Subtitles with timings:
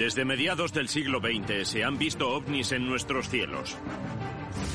[0.00, 3.76] Desde mediados del siglo XX se han visto ovnis en nuestros cielos.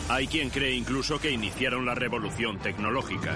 [0.08, 3.36] Hay quien cree incluso que iniciaron la revolución tecnológica.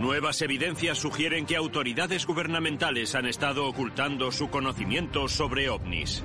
[0.00, 6.24] Nuevas evidencias sugieren que autoridades gubernamentales han estado ocultando su conocimiento sobre ovnis.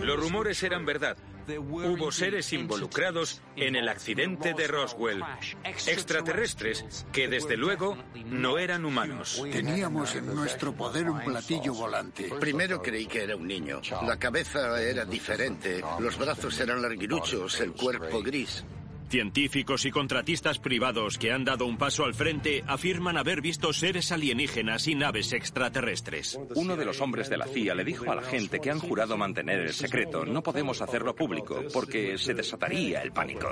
[0.00, 1.16] Los rumores eran verdad.
[1.48, 5.22] Hubo seres involucrados en el accidente de Roswell.
[5.64, 9.42] Extraterrestres que desde luego no eran humanos.
[9.50, 12.30] Teníamos en nuestro poder un platillo volante.
[12.40, 13.80] Primero creí que era un niño.
[14.06, 18.64] La cabeza era diferente, los brazos eran larguiruchos, el cuerpo gris.
[19.12, 24.10] Científicos y contratistas privados que han dado un paso al frente afirman haber visto seres
[24.10, 26.40] alienígenas y naves extraterrestres.
[26.54, 29.18] Uno de los hombres de la CIA le dijo a la gente que han jurado
[29.18, 33.50] mantener el secreto, no podemos hacerlo público porque se desataría el pánico.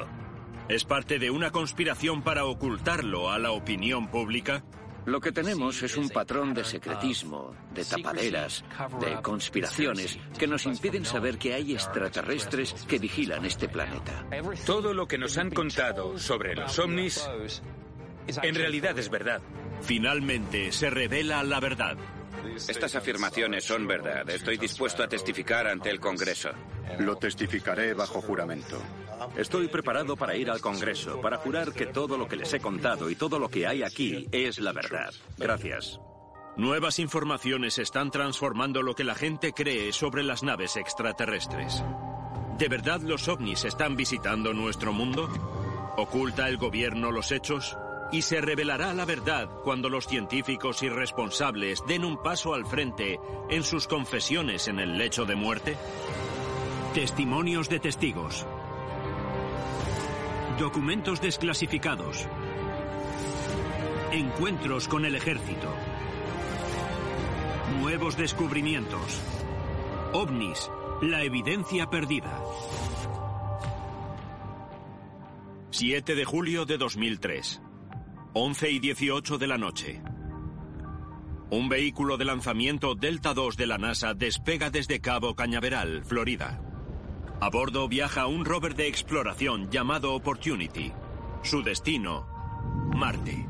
[0.71, 4.65] ¿Es parte de una conspiración para ocultarlo a la opinión pública?
[5.07, 8.65] Lo que tenemos es un patrón de secretismo, de tapaderas,
[9.01, 14.27] de conspiraciones que nos impiden saber que hay extraterrestres que vigilan este planeta.
[14.67, 17.29] Todo lo que nos han contado sobre los ovnis
[18.27, 19.41] en realidad es verdad.
[19.83, 21.97] Finalmente se revela la verdad.
[22.69, 24.29] Estas afirmaciones son verdad.
[24.29, 26.51] Estoy dispuesto a testificar ante el Congreso.
[26.99, 28.81] Lo testificaré bajo juramento.
[29.37, 33.11] Estoy preparado para ir al Congreso, para jurar que todo lo que les he contado
[33.11, 35.13] y todo lo que hay aquí es la verdad.
[35.39, 36.01] Gracias.
[36.57, 41.83] Nuevas informaciones están transformando lo que la gente cree sobre las naves extraterrestres.
[42.59, 45.29] ¿De verdad los ovnis están visitando nuestro mundo?
[45.97, 47.77] ¿Oculta el gobierno los hechos?
[48.13, 53.19] ¿Y se revelará la verdad cuando los científicos y responsables den un paso al frente
[53.49, 55.77] en sus confesiones en el lecho de muerte?
[56.93, 58.45] Testimonios de testigos.
[60.61, 62.29] Documentos desclasificados.
[64.13, 65.75] Encuentros con el ejército.
[67.81, 69.23] Nuevos descubrimientos.
[70.13, 72.43] OVNIS, la evidencia perdida.
[75.71, 77.63] 7 de julio de 2003.
[78.35, 80.03] 11 y 18 de la noche.
[81.49, 86.70] Un vehículo de lanzamiento Delta II de la NASA despega desde Cabo Cañaveral, Florida.
[87.43, 90.93] A bordo viaja un rover de exploración llamado Opportunity.
[91.43, 92.29] Su destino,
[92.95, 93.49] Marte.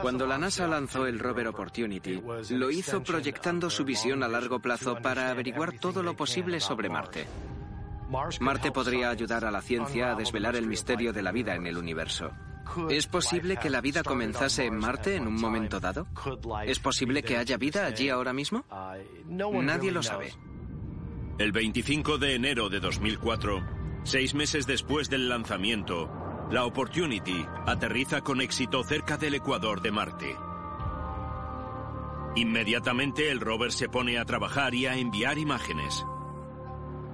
[0.00, 4.96] Cuando la NASA lanzó el rover Opportunity, lo hizo proyectando su visión a largo plazo
[5.02, 7.26] para averiguar todo lo posible sobre Marte.
[8.40, 11.76] Marte podría ayudar a la ciencia a desvelar el misterio de la vida en el
[11.76, 12.30] universo.
[12.88, 16.06] ¿Es posible que la vida comenzase en Marte en un momento dado?
[16.64, 18.64] ¿Es posible que haya vida allí ahora mismo?
[19.28, 20.32] Nadie lo sabe.
[21.38, 23.64] El 25 de enero de 2004,
[24.04, 26.10] seis meses después del lanzamiento,
[26.50, 30.36] la Opportunity aterriza con éxito cerca del ecuador de Marte.
[32.36, 36.04] Inmediatamente el rover se pone a trabajar y a enviar imágenes.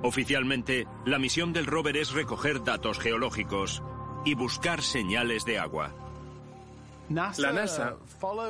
[0.03, 3.83] Oficialmente, la misión del rover es recoger datos geológicos
[4.25, 5.95] y buscar señales de agua.
[7.09, 7.97] La NASA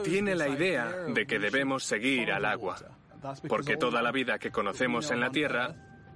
[0.03, 2.77] tiene la idea de que debemos seguir al agua,
[3.49, 5.75] porque toda la vida que conocemos en la Tierra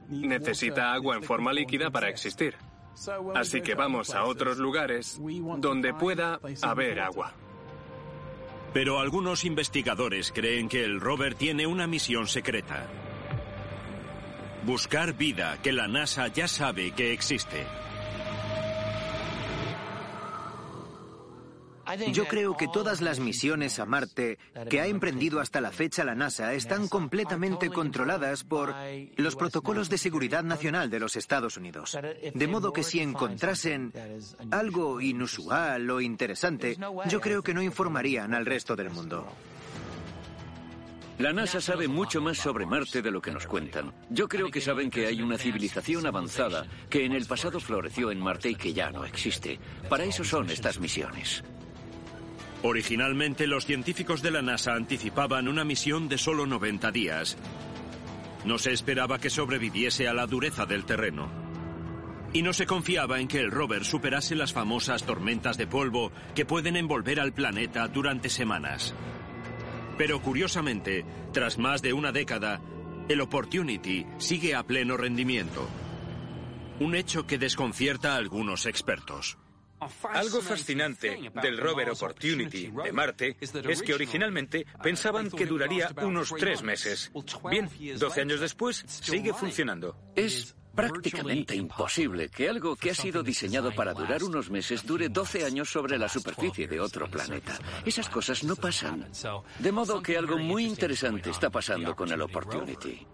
[0.09, 2.55] necesita agua en forma líquida para existir.
[3.35, 5.21] Así que vamos a otros lugares
[5.59, 7.33] donde pueda haber agua.
[8.73, 12.87] Pero algunos investigadores creen que el rover tiene una misión secreta.
[14.65, 17.67] Buscar vida que la NASA ya sabe que existe.
[22.13, 24.39] Yo creo que todas las misiones a Marte
[24.69, 28.75] que ha emprendido hasta la fecha la NASA están completamente controladas por
[29.17, 31.99] los protocolos de seguridad nacional de los Estados Unidos.
[32.35, 33.93] De modo que si encontrasen
[34.51, 36.77] algo inusual o interesante,
[37.09, 39.27] yo creo que no informarían al resto del mundo.
[41.19, 43.93] La NASA sabe mucho más sobre Marte de lo que nos cuentan.
[44.11, 48.19] Yo creo que saben que hay una civilización avanzada que en el pasado floreció en
[48.19, 49.61] Marte y que ya no existe.
[49.89, 51.45] Para eso son estas misiones.
[52.65, 57.37] Originalmente los científicos de la NASA anticipaban una misión de solo 90 días.
[58.45, 61.29] No se esperaba que sobreviviese a la dureza del terreno.
[62.33, 66.47] Y no se confiaba en que el rover superase las famosas tormentas de polvo que
[66.47, 68.95] pueden envolver al planeta durante semanas.
[69.99, 72.61] Pero curiosamente, tras más de una década,
[73.09, 75.69] el Opportunity sigue a pleno rendimiento.
[76.79, 79.37] Un hecho que desconcierta a algunos expertos.
[80.13, 86.63] Algo fascinante del rover Opportunity de Marte es que originalmente pensaban que duraría unos tres
[86.63, 87.11] meses.
[87.51, 87.69] Bien,
[87.99, 89.97] 12 años después sigue funcionando.
[90.15, 95.45] Es prácticamente imposible que algo que ha sido diseñado para durar unos meses dure 12
[95.45, 97.59] años sobre la superficie de otro planeta.
[97.85, 99.09] Esas cosas no pasan.
[99.59, 103.07] De modo que algo muy interesante está pasando con el Opportunity.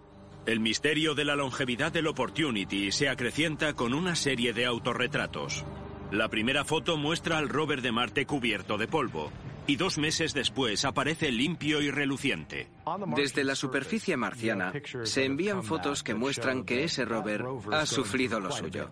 [0.47, 5.65] El misterio de la longevidad del Opportunity se acrecienta con una serie de autorretratos.
[6.11, 9.31] La primera foto muestra al rover de Marte cubierto de polvo,
[9.67, 12.69] y dos meses después aparece limpio y reluciente.
[13.15, 14.73] Desde la superficie marciana
[15.05, 18.91] se envían fotos que muestran que ese rover ha sufrido lo suyo.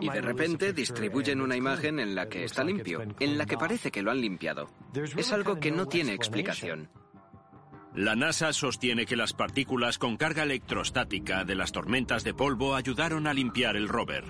[0.00, 3.92] Y de repente distribuyen una imagen en la que está limpio, en la que parece
[3.92, 4.68] que lo han limpiado.
[5.16, 6.88] Es algo que no tiene explicación.
[7.94, 13.26] La NASA sostiene que las partículas con carga electrostática de las tormentas de polvo ayudaron
[13.26, 14.24] a limpiar el rover.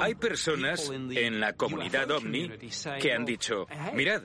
[0.00, 2.50] Hay personas en la comunidad ovni
[3.00, 4.22] que han dicho, mirad,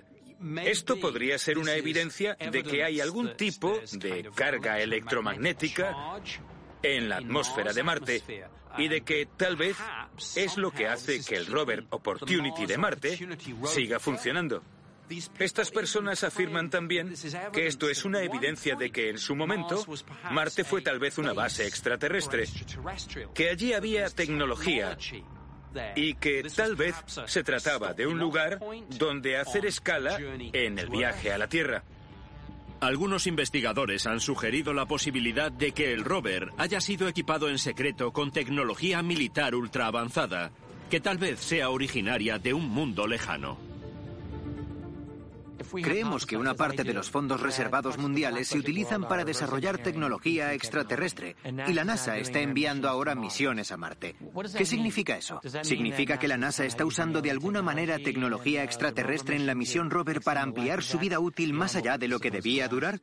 [0.65, 5.95] esto podría ser una evidencia de que hay algún tipo de carga electromagnética
[6.83, 8.23] en la atmósfera de Marte
[8.77, 9.77] y de que tal vez
[10.35, 13.19] es lo que hace que el rover Opportunity de Marte
[13.65, 14.63] siga funcionando.
[15.39, 17.13] Estas personas afirman también
[17.53, 19.83] que esto es una evidencia de que en su momento
[20.31, 22.45] Marte fue tal vez una base extraterrestre,
[23.33, 24.97] que allí había tecnología
[25.95, 26.95] y que tal vez
[27.25, 28.59] se trataba de un lugar
[28.97, 31.83] donde hacer escala en el viaje a la Tierra.
[32.79, 38.11] Algunos investigadores han sugerido la posibilidad de que el rover haya sido equipado en secreto
[38.11, 40.51] con tecnología militar ultra avanzada,
[40.89, 43.66] que tal vez sea originaria de un mundo lejano.
[45.81, 51.35] Creemos que una parte de los fondos reservados mundiales se utilizan para desarrollar tecnología extraterrestre
[51.67, 54.15] y la NASA está enviando ahora misiones a Marte.
[54.57, 55.41] ¿Qué significa eso?
[55.63, 60.21] ¿Significa que la NASA está usando de alguna manera tecnología extraterrestre en la misión rover
[60.21, 63.01] para ampliar su vida útil más allá de lo que debía durar?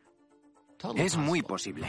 [0.96, 1.86] Es muy posible.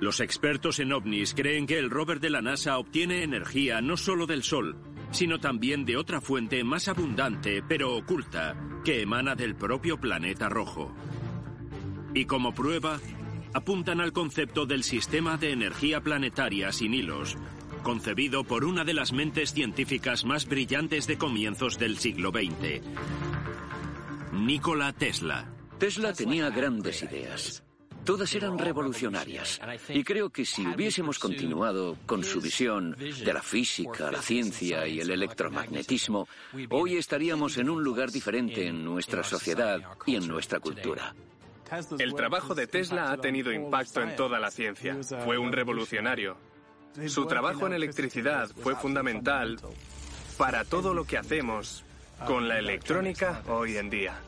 [0.00, 4.26] Los expertos en ovnis creen que el rover de la NASA obtiene energía no solo
[4.26, 4.74] del Sol,
[5.10, 10.92] sino también de otra fuente más abundante pero oculta que emana del propio planeta rojo.
[12.14, 12.98] Y como prueba,
[13.52, 17.36] apuntan al concepto del sistema de energía planetaria sin hilos,
[17.82, 22.82] concebido por una de las mentes científicas más brillantes de comienzos del siglo XX,
[24.32, 25.52] Nikola Tesla.
[25.78, 27.62] Tesla tenía grandes ideas.
[28.04, 29.60] Todas eran revolucionarias.
[29.88, 35.00] Y creo que si hubiésemos continuado con su visión de la física, la ciencia y
[35.00, 36.26] el electromagnetismo,
[36.70, 41.14] hoy estaríamos en un lugar diferente en nuestra sociedad y en nuestra cultura.
[41.98, 44.96] El trabajo de Tesla ha tenido impacto en toda la ciencia.
[45.24, 46.36] Fue un revolucionario.
[47.06, 49.60] Su trabajo en electricidad fue fundamental
[50.36, 51.84] para todo lo que hacemos
[52.26, 54.20] con la electrónica hoy en día.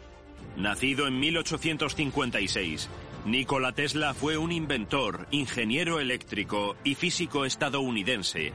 [0.57, 2.89] Nacido en 1856,
[3.25, 8.53] Nikola Tesla fue un inventor, ingeniero eléctrico y físico estadounidense,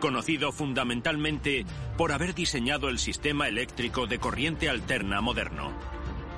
[0.00, 1.66] conocido fundamentalmente
[1.96, 5.72] por haber diseñado el sistema eléctrico de corriente alterna moderno.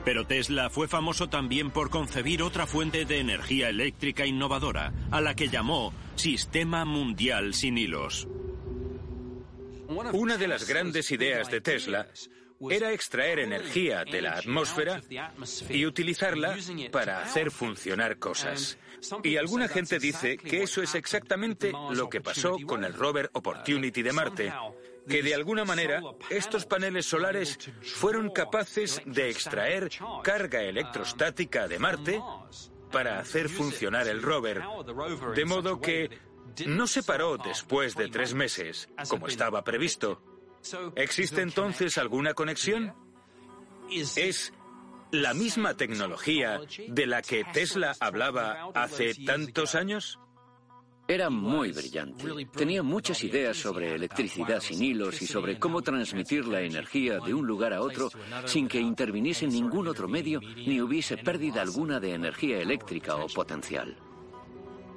[0.07, 5.35] Pero Tesla fue famoso también por concebir otra fuente de energía eléctrica innovadora, a la
[5.35, 8.27] que llamó Sistema Mundial sin hilos.
[9.89, 12.09] Una de las grandes ideas de Tesla
[12.71, 15.01] era extraer energía de la atmósfera
[15.69, 16.57] y utilizarla
[16.91, 18.79] para hacer funcionar cosas.
[19.23, 24.03] Y alguna gente dice que eso es exactamente lo que pasó con el rover Opportunity
[24.03, 24.53] de Marte,
[25.09, 26.01] que de alguna manera
[26.31, 29.91] estos paneles solares fueron capaces de extraer
[30.23, 32.21] carga electrostática de Marte
[32.91, 34.63] para hacer funcionar el rover,
[35.35, 36.11] de modo que
[36.67, 40.23] no se paró después de tres meses, como estaba previsto,
[40.95, 42.95] ¿Existe entonces alguna conexión?
[43.91, 44.53] ¿Es
[45.13, 50.19] la misma tecnología de la que Tesla hablaba hace tantos años?
[51.09, 52.25] Era muy brillante.
[52.57, 57.47] Tenía muchas ideas sobre electricidad sin hilos y sobre cómo transmitir la energía de un
[57.47, 58.11] lugar a otro
[58.45, 63.97] sin que interviniese ningún otro medio ni hubiese pérdida alguna de energía eléctrica o potencial.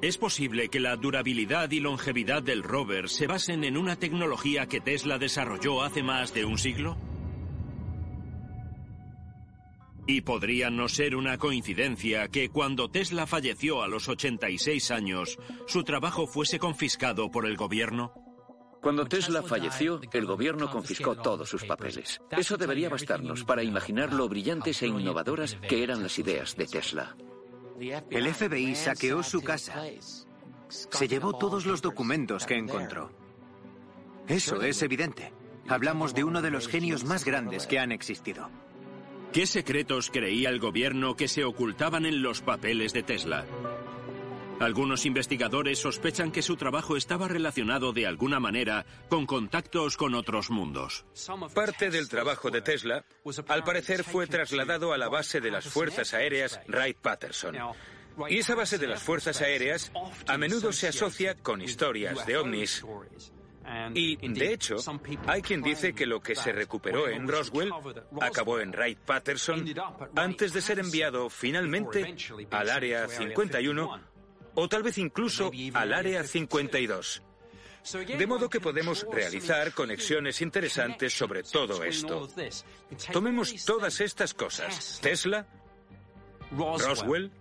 [0.02, 4.80] ¿Es posible que la durabilidad y longevidad del rover se basen en una tecnología que
[4.80, 6.96] Tesla desarrolló hace más de un siglo?
[10.08, 15.38] Y podría no ser una coincidencia que cuando Tesla falleció a los 86 años,
[15.68, 18.14] su trabajo fuese confiscado por el gobierno.
[18.82, 22.22] Cuando Tesla falleció, el gobierno confiscó todos sus papeles.
[22.32, 27.18] Eso debería bastarnos para imaginar lo brillantes e innovadoras que eran las ideas de Tesla.
[28.10, 29.84] El FBI saqueó su casa.
[30.68, 33.12] Se llevó todos los documentos que encontró.
[34.28, 35.34] Eso es evidente.
[35.68, 38.50] Hablamos de uno de los genios más grandes que han existido.
[39.32, 43.46] ¿Qué secretos creía el gobierno que se ocultaban en los papeles de Tesla?
[44.60, 50.50] Algunos investigadores sospechan que su trabajo estaba relacionado de alguna manera con contactos con otros
[50.50, 51.06] mundos.
[51.54, 53.06] Parte del trabajo de Tesla,
[53.48, 57.56] al parecer, fue trasladado a la base de las Fuerzas Aéreas Wright-Patterson.
[58.28, 59.94] Y esa base de las fuerzas aéreas
[60.28, 62.84] a menudo se asocia con historias de ovnis.
[63.94, 64.78] Y, de hecho,
[65.28, 67.72] hay quien dice que lo que se recuperó en Roswell
[68.20, 69.74] acabó en Wright-Patterson
[70.16, 72.16] antes de ser enviado finalmente
[72.52, 74.19] al Área 51
[74.56, 77.22] o tal vez incluso al Área 52.
[78.18, 82.30] De modo que podemos realizar conexiones interesantes sobre todo esto.
[83.12, 85.00] Tomemos todas estas cosas.
[85.02, 85.48] Tesla,
[86.52, 87.32] Roswell,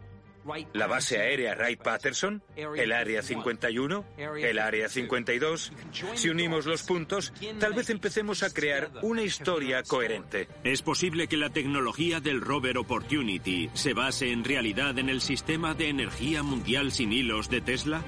[0.72, 5.72] la base aérea Wright-Patterson, el Área 51, el Área 52.
[6.14, 10.48] Si unimos los puntos, tal vez empecemos a crear una historia coherente.
[10.64, 15.74] ¿Es posible que la tecnología del rover Opportunity se base en realidad en el sistema
[15.74, 18.02] de energía mundial sin hilos de Tesla?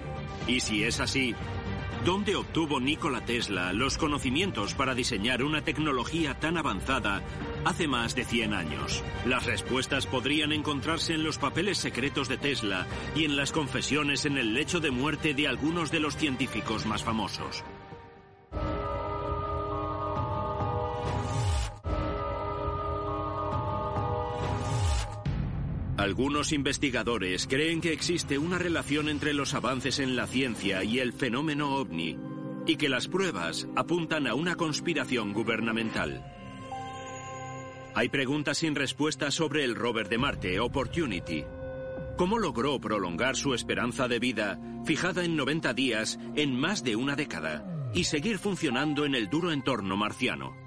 [0.46, 1.34] Y si es así,
[2.04, 7.22] ¿Dónde obtuvo Nikola Tesla los conocimientos para diseñar una tecnología tan avanzada
[7.66, 9.04] hace más de 100 años?
[9.26, 14.38] Las respuestas podrían encontrarse en los papeles secretos de Tesla y en las confesiones en
[14.38, 17.64] el lecho de muerte de algunos de los científicos más famosos.
[26.00, 31.12] Algunos investigadores creen que existe una relación entre los avances en la ciencia y el
[31.12, 32.16] fenómeno ovni,
[32.66, 36.24] y que las pruebas apuntan a una conspiración gubernamental.
[37.94, 41.44] Hay preguntas sin respuesta sobre el rover de Marte, Opportunity.
[42.16, 47.14] ¿Cómo logró prolongar su esperanza de vida, fijada en 90 días, en más de una
[47.14, 50.59] década, y seguir funcionando en el duro entorno marciano?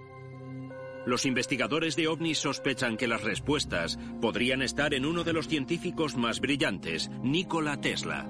[1.06, 6.16] Los investigadores de ovnis sospechan que las respuestas podrían estar en uno de los científicos
[6.16, 8.26] más brillantes, Nikola Tesla.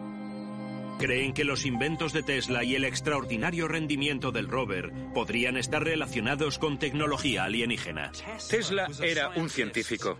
[0.97, 6.59] Creen que los inventos de Tesla y el extraordinario rendimiento del rover podrían estar relacionados
[6.59, 8.11] con tecnología alienígena.
[8.49, 10.17] Tesla era un científico.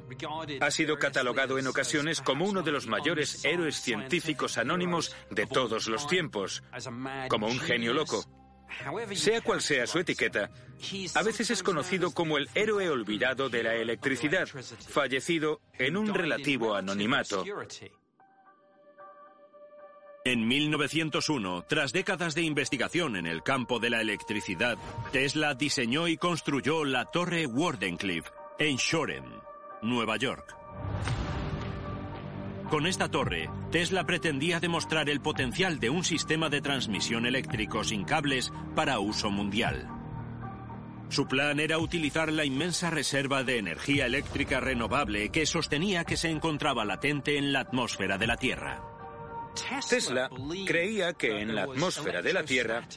[0.60, 5.88] Ha sido catalogado en ocasiones como uno de los mayores héroes científicos anónimos de todos
[5.88, 6.64] los tiempos,
[7.30, 8.24] como un genio loco.
[9.16, 10.50] Sea cual sea su etiqueta,
[11.16, 16.76] a veces es conocido como el héroe olvidado de la electricidad, fallecido en un relativo
[16.76, 17.44] anonimato.
[20.26, 24.78] En 1901, tras décadas de investigación en el campo de la electricidad,
[25.12, 29.42] Tesla diseñó y construyó la Torre Wardenclyffe en Shoreham,
[29.82, 30.56] Nueva York.
[32.74, 38.04] Con esta torre, Tesla pretendía demostrar el potencial de un sistema de transmisión eléctrico sin
[38.04, 39.88] cables para uso mundial.
[41.08, 46.32] Su plan era utilizar la inmensa reserva de energía eléctrica renovable que sostenía que se
[46.32, 48.82] encontraba latente en la atmósfera de la Tierra.
[49.88, 50.32] Tesla
[50.66, 52.88] creía que en la atmósfera de la Tierra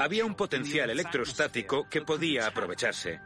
[0.00, 3.18] había un potencial electrostático que podía aprovecharse.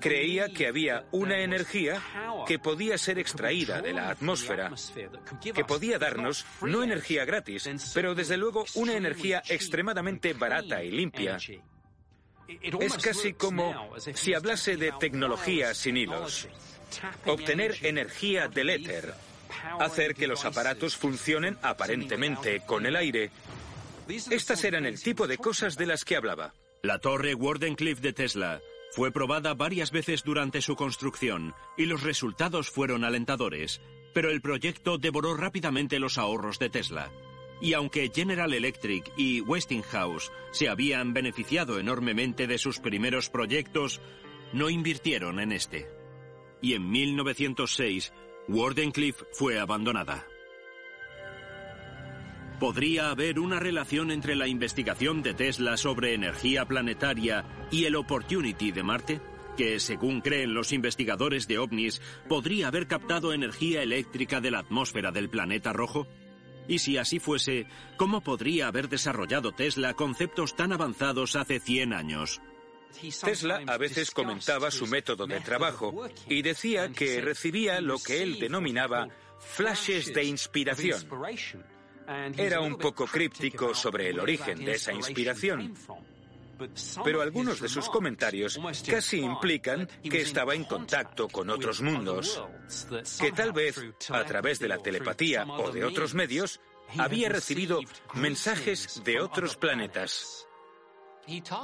[0.00, 2.02] Creía que había una energía
[2.46, 4.72] que podía ser extraída de la atmósfera,
[5.54, 11.38] que podía darnos no energía gratis, pero desde luego una energía extremadamente barata y limpia.
[12.48, 16.48] Es casi como si hablase de tecnología sin hilos.
[17.26, 19.14] Obtener energía del éter,
[19.78, 23.30] hacer que los aparatos funcionen aparentemente con el aire.
[24.08, 26.52] Estas eran el tipo de cosas de las que hablaba.
[26.82, 28.60] La torre Wardenclyffe de Tesla
[28.92, 33.80] fue probada varias veces durante su construcción y los resultados fueron alentadores,
[34.12, 37.10] pero el proyecto devoró rápidamente los ahorros de Tesla.
[37.60, 44.00] Y aunque General Electric y Westinghouse se habían beneficiado enormemente de sus primeros proyectos,
[44.52, 45.88] no invirtieron en este.
[46.62, 48.12] Y en 1906,
[48.48, 50.26] Wardenclyffe fue abandonada.
[52.60, 58.70] ¿Podría haber una relación entre la investigación de Tesla sobre energía planetaria y el Opportunity
[58.70, 59.20] de Marte?
[59.56, 65.10] Que, según creen los investigadores de ovnis, podría haber captado energía eléctrica de la atmósfera
[65.10, 66.06] del planeta rojo?
[66.68, 72.42] Y si así fuese, ¿cómo podría haber desarrollado Tesla conceptos tan avanzados hace 100 años?
[73.24, 75.94] Tesla a veces comentaba su método de trabajo
[76.28, 81.00] y decía que recibía lo que él denominaba flashes de inspiración
[82.36, 85.74] era un poco críptico sobre el origen de esa inspiración.
[87.04, 92.42] Pero algunos de sus comentarios casi implican que estaba en contacto con otros mundos,
[93.18, 96.60] que tal vez a través de la telepatía o de otros medios
[96.98, 97.80] había recibido
[98.14, 100.46] mensajes de otros planetas.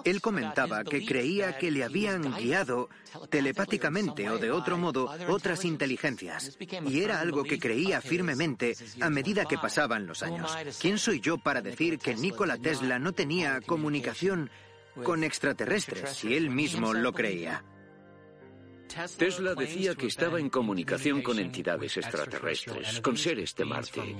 [0.05, 2.89] Él comentaba que creía que le habían guiado
[3.31, 6.57] telepáticamente o de otro modo otras inteligencias.
[6.87, 10.55] Y era algo que creía firmemente a medida que pasaban los años.
[10.81, 14.51] ¿Quién soy yo para decir que Nikola Tesla no tenía comunicación
[15.05, 17.65] con extraterrestres si él mismo lo creía?
[19.19, 24.17] Tesla decía que estaba en comunicación con entidades extraterrestres, con seres de Marte.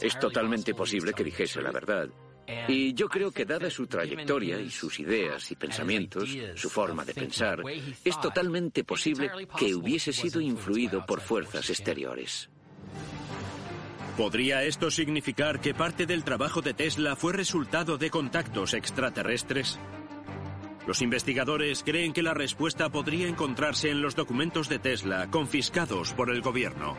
[0.00, 2.08] Es totalmente posible que dijese la verdad.
[2.68, 7.14] Y yo creo que dada su trayectoria y sus ideas y pensamientos, su forma de
[7.14, 7.62] pensar,
[8.04, 12.48] es totalmente posible que hubiese sido influido por fuerzas exteriores.
[14.16, 19.78] ¿Podría esto significar que parte del trabajo de Tesla fue resultado de contactos extraterrestres?
[20.86, 26.30] Los investigadores creen que la respuesta podría encontrarse en los documentos de Tesla confiscados por
[26.30, 26.96] el gobierno.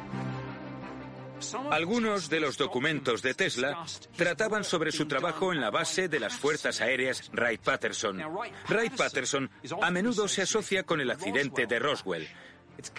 [1.71, 6.33] Algunos de los documentos de Tesla trataban sobre su trabajo en la base de las
[6.33, 8.21] Fuerzas Aéreas Wright-Patterson.
[8.69, 9.50] Wright-Patterson
[9.81, 12.27] a menudo se asocia con el accidente de Roswell,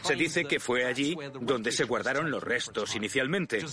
[0.02, 3.64] se dice que fue allí donde se guardaron los restos inicialmente.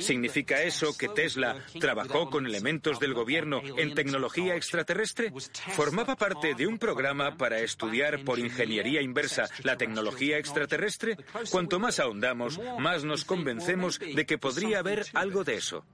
[0.00, 5.32] ¿Significa eso que Tesla trabajó con elementos del gobierno en tecnología extraterrestre?
[5.74, 11.16] ¿Formaba parte de un programa para estudiar por ingeniería inversa la tecnología extraterrestre?
[11.50, 15.84] Cuanto más ahondamos, más nos convencemos de que podría haber algo de eso.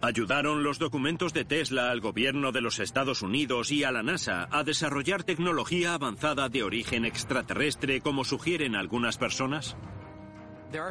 [0.00, 4.48] Ayudaron los documentos de Tesla al gobierno de los Estados Unidos y a la NASA
[4.50, 9.76] a desarrollar tecnología avanzada de origen extraterrestre como sugieren algunas personas.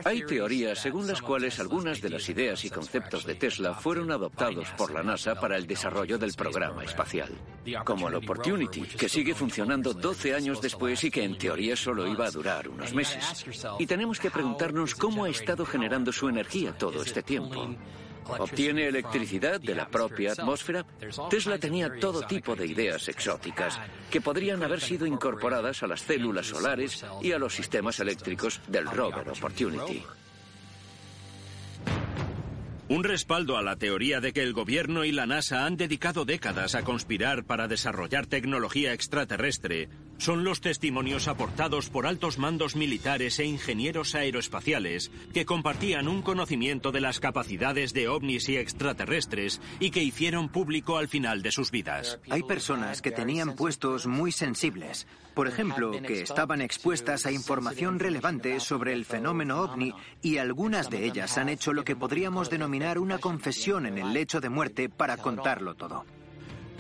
[0.06, 4.70] Hay teorías según las cuales algunas de las ideas y conceptos de Tesla fueron adoptados
[4.78, 7.30] por la NASA para el desarrollo del programa espacial,
[7.84, 12.26] como el Opportunity, que sigue funcionando 12 años después y que en teoría solo iba
[12.26, 13.46] a durar unos meses.
[13.80, 17.76] Y tenemos que preguntarnos cómo ha estado generando su energía todo este tiempo.
[18.28, 20.86] Obtiene electricidad de la propia atmósfera.
[21.30, 26.48] Tesla tenía todo tipo de ideas exóticas que podrían haber sido incorporadas a las células
[26.48, 30.04] solares y a los sistemas eléctricos del rover Opportunity.
[32.90, 36.76] Un respaldo a la teoría de que el gobierno y la NASA han dedicado décadas
[36.76, 39.90] a conspirar para desarrollar tecnología extraterrestre
[40.24, 46.94] son los testimonios aportados por altos mandos militares e ingenieros aeroespaciales que compartían un conocimiento
[46.94, 51.72] de las capacidades de ovnis y extraterrestres y que hicieron público al final de sus
[51.72, 52.20] vidas.
[52.30, 58.62] Hay personas que tenían puestos muy sensibles, por ejemplo, que estaban expuestas a información relevante
[58.62, 63.18] sobre el fenómeno ovni y algunas de ellas han hecho lo que podríamos denominar una
[63.18, 66.06] confesión en el lecho de muerte para contarlo todo.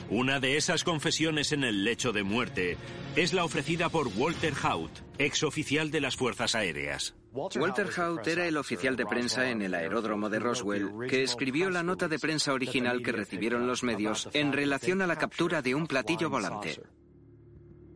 [0.09, 2.77] Una de esas confesiones en el lecho de muerte
[3.15, 7.15] es la ofrecida por Walter Haut, ex oficial de las Fuerzas Aéreas.
[7.31, 11.81] Walter Haut era el oficial de prensa en el aeródromo de Roswell que escribió la
[11.81, 15.87] nota de prensa original que recibieron los medios en relación a la captura de un
[15.87, 16.79] platillo volante.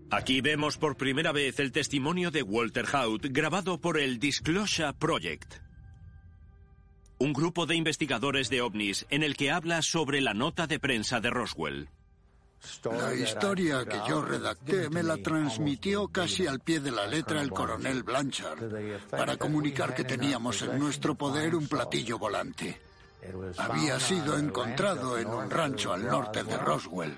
[0.10, 5.56] Aquí vemos por primera vez el testimonio de Walter Haut grabado por el Disclosure Project,
[7.20, 11.20] un grupo de investigadores de ovnis en el que habla sobre la nota de prensa
[11.20, 11.90] de Roswell.
[12.84, 17.52] La historia que yo redacté me la transmitió casi al pie de la letra el
[17.52, 22.80] coronel Blanchard para comunicar que teníamos en nuestro poder un platillo volante.
[23.58, 27.16] Había sido encontrado en un rancho al norte de Roswell.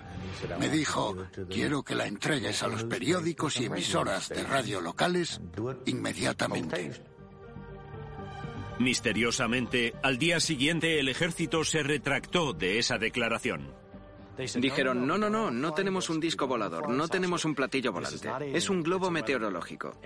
[0.59, 1.15] Me dijo,
[1.49, 5.41] quiero que la entregues a los periódicos y emisoras de radio locales
[5.85, 6.91] inmediatamente.
[8.79, 13.78] Misteriosamente, al día siguiente el ejército se retractó de esa declaración.
[14.55, 18.69] Dijeron, no, no, no, no tenemos un disco volador, no tenemos un platillo volante, es
[18.69, 19.97] un globo meteorológico.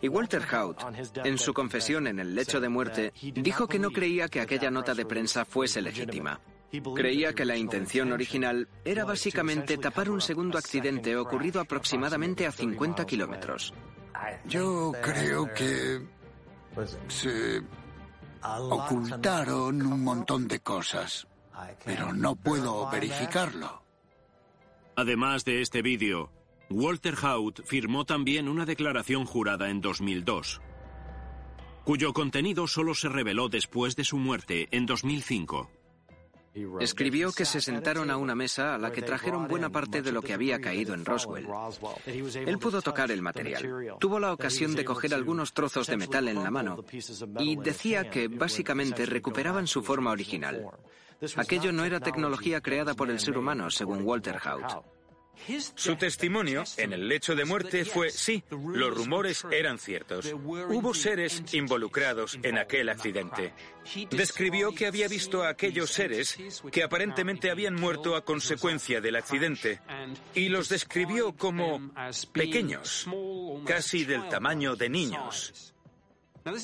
[0.00, 0.80] Y Walter Haut,
[1.24, 4.94] en su confesión en el lecho de muerte, dijo que no creía que aquella nota
[4.94, 6.40] de prensa fuese legítima.
[6.94, 13.06] Creía que la intención original era básicamente tapar un segundo accidente ocurrido aproximadamente a 50
[13.06, 13.72] kilómetros.
[14.46, 16.00] Yo creo que
[17.08, 17.62] se
[18.42, 21.27] ocultaron un montón de cosas
[21.84, 23.82] pero no puedo verificarlo.
[24.96, 26.30] Además de este vídeo,
[26.70, 30.60] Walter Haut firmó también una declaración jurada en 2002,
[31.84, 35.70] cuyo contenido solo se reveló después de su muerte en 2005.
[36.80, 40.22] Escribió que se sentaron a una mesa a la que trajeron buena parte de lo
[40.22, 41.46] que había caído en Roswell.
[42.34, 43.96] Él pudo tocar el material.
[44.00, 46.84] Tuvo la ocasión de coger algunos trozos de metal en la mano
[47.38, 50.70] y decía que básicamente recuperaban su forma original.
[51.36, 54.84] Aquello no era tecnología creada por el ser humano, según Walter Haut.
[55.74, 60.32] Su testimonio en el lecho de muerte fue sí, los rumores eran ciertos.
[60.32, 63.54] Hubo seres involucrados en aquel accidente.
[64.10, 66.36] Describió que había visto a aquellos seres
[66.70, 69.80] que aparentemente habían muerto a consecuencia del accidente
[70.34, 71.92] y los describió como
[72.32, 73.06] pequeños,
[73.64, 75.74] casi del tamaño de niños.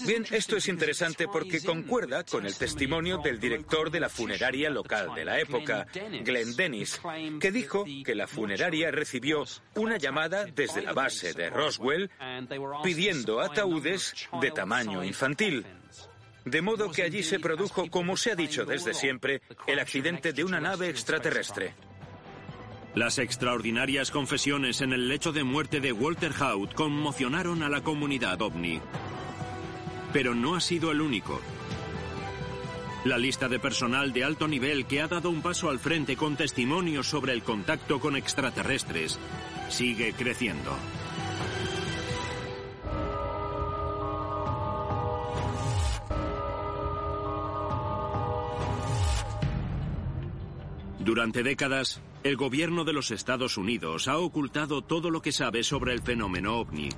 [0.07, 5.15] Bien, esto es interesante porque concuerda con el testimonio del director de la funeraria local
[5.15, 7.01] de la época, Glenn Dennis,
[7.41, 9.45] que dijo que la funeraria recibió
[9.75, 12.11] una llamada desde la base de Roswell
[12.83, 15.65] pidiendo ataúdes de tamaño infantil.
[16.45, 20.45] De modo que allí se produjo, como se ha dicho desde siempre, el accidente de
[20.45, 21.75] una nave extraterrestre.
[22.95, 28.41] Las extraordinarias confesiones en el lecho de muerte de Walter Haut conmocionaron a la comunidad
[28.43, 28.81] ovni.
[30.15, 31.41] Pero no ha sido el único.
[33.05, 36.37] La lista de personal de alto nivel que ha dado un paso al frente con
[36.37, 39.19] testimonios sobre el contacto con extraterrestres
[39.69, 40.71] sigue creciendo.
[51.01, 55.93] Durante décadas, el gobierno de los Estados Unidos ha ocultado todo lo que sabe sobre
[55.93, 56.89] el fenómeno ovni.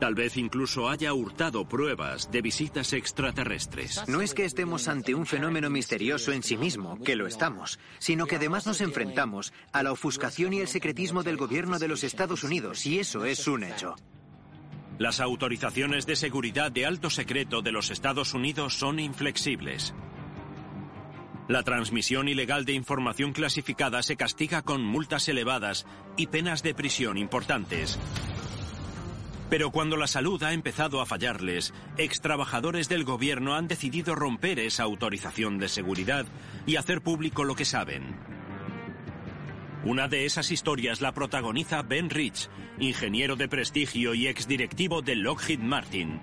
[0.00, 4.04] Tal vez incluso haya hurtado pruebas de visitas extraterrestres.
[4.08, 8.26] No es que estemos ante un fenómeno misterioso en sí mismo, que lo estamos, sino
[8.26, 12.44] que además nos enfrentamos a la ofuscación y el secretismo del gobierno de los Estados
[12.44, 13.94] Unidos, y eso es un hecho.
[14.98, 19.94] Las autorizaciones de seguridad de alto secreto de los Estados Unidos son inflexibles.
[21.48, 27.18] La transmisión ilegal de información clasificada se castiga con multas elevadas y penas de prisión
[27.18, 27.98] importantes.
[29.48, 34.58] Pero cuando la salud ha empezado a fallarles, ex trabajadores del gobierno han decidido romper
[34.58, 36.26] esa autorización de seguridad
[36.66, 38.16] y hacer público lo que saben.
[39.84, 42.48] Una de esas historias la protagoniza Ben Rich,
[42.80, 46.20] ingeniero de prestigio y exdirectivo de Lockheed Martin.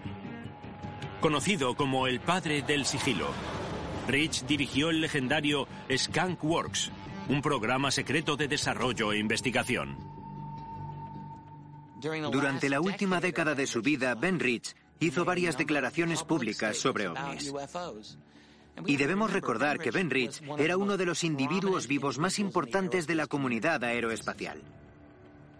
[1.21, 3.29] Conocido como el padre del sigilo,
[4.09, 6.91] Rich dirigió el legendario Skunk Works,
[7.29, 10.12] un programa secreto de desarrollo e investigación.
[12.31, 17.53] Durante la última década de su vida, Ben Rich hizo varias declaraciones públicas sobre ovnis.
[18.85, 23.15] Y debemos recordar que Ben Rich era uno de los individuos vivos más importantes de
[23.15, 24.61] la comunidad aeroespacial.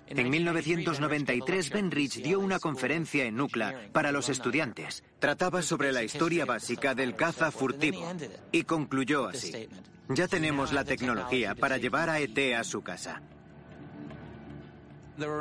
[0.07, 5.03] En 1993, Ben Rich dio una conferencia en Nucla para los estudiantes.
[5.19, 8.03] Trataba sobre la historia básica del caza furtivo
[8.51, 9.69] y concluyó así.
[10.09, 13.21] Ya tenemos la tecnología para llevar a ET a su casa.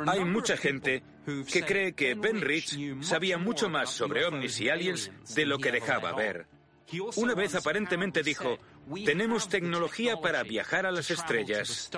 [0.07, 1.03] Hay mucha gente
[1.51, 5.71] que cree que Ben Rich sabía mucho más sobre ovnis y aliens de lo que
[5.71, 6.47] dejaba ver.
[7.15, 8.57] Una vez aparentemente dijo,
[9.05, 11.89] tenemos tecnología para viajar a las estrellas.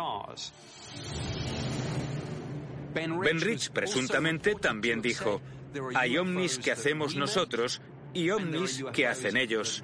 [2.94, 5.42] Ben Rich presuntamente también dijo,
[5.96, 7.82] hay ovnis que hacemos nosotros
[8.14, 9.84] y ovnis que hacen ellos.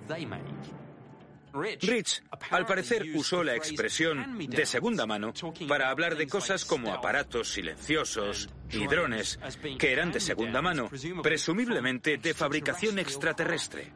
[1.54, 5.34] Rich, al parecer, usó la expresión de segunda mano
[5.68, 9.40] para hablar de cosas como aparatos silenciosos y drones,
[9.78, 10.90] que eran de segunda mano,
[11.22, 13.92] presumiblemente de fabricación extraterrestre.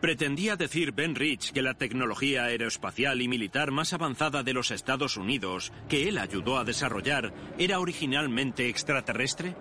[0.00, 5.16] Pretendía decir Ben Rich que la tecnología aeroespacial y militar más avanzada de los Estados
[5.16, 9.56] Unidos, que él ayudó a desarrollar, era originalmente extraterrestre?